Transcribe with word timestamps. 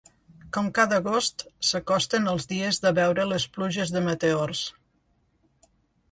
Com 0.55 0.67
cada 0.77 0.95
agost, 1.01 1.43
s’acosten 1.71 2.25
els 2.31 2.49
dies 2.53 2.79
de 2.85 2.91
veure 2.99 3.25
les 3.33 3.45
pluges 3.59 3.91
de 3.97 4.03
meteors. 4.07 4.63